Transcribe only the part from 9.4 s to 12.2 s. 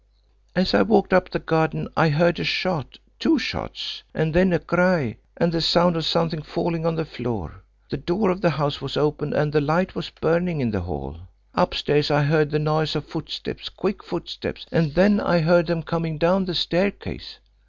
the light was burning in the hall. Upstairs